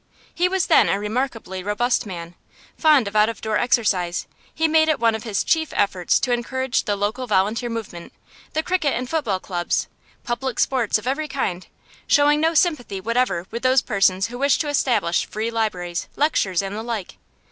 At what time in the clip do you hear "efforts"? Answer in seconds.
5.75-6.19